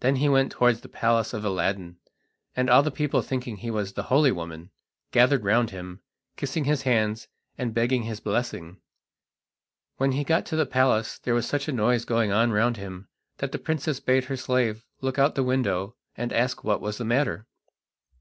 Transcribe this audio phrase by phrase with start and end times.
[0.00, 1.98] Then he went towards the palace of Aladdin,
[2.56, 4.72] and all the people thinking he was the holy woman,
[5.12, 6.00] gathered round him,
[6.36, 8.80] kissing his hands and begging his blessing.
[9.96, 13.06] When he got to the palace there was such a noise going on round him
[13.36, 16.98] that the princess bade her slave look out of the window and ask what was
[16.98, 17.46] the matter.